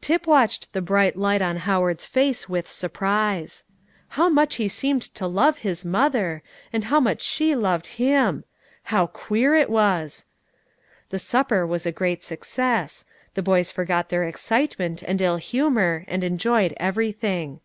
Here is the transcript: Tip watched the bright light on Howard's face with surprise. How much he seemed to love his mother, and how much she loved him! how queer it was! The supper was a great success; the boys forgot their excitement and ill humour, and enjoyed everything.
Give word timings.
Tip 0.00 0.26
watched 0.26 0.72
the 0.72 0.82
bright 0.82 1.16
light 1.16 1.40
on 1.40 1.58
Howard's 1.58 2.04
face 2.04 2.48
with 2.48 2.66
surprise. 2.66 3.62
How 4.18 4.28
much 4.28 4.56
he 4.56 4.66
seemed 4.68 5.02
to 5.14 5.28
love 5.28 5.58
his 5.58 5.84
mother, 5.84 6.42
and 6.72 6.86
how 6.86 6.98
much 6.98 7.20
she 7.20 7.54
loved 7.54 7.86
him! 7.86 8.42
how 8.90 9.06
queer 9.06 9.54
it 9.54 9.70
was! 9.70 10.24
The 11.10 11.20
supper 11.20 11.64
was 11.64 11.86
a 11.86 11.92
great 11.92 12.24
success; 12.24 13.04
the 13.34 13.42
boys 13.44 13.70
forgot 13.70 14.08
their 14.08 14.24
excitement 14.24 15.00
and 15.04 15.22
ill 15.22 15.36
humour, 15.36 16.04
and 16.08 16.24
enjoyed 16.24 16.74
everything. 16.78 17.60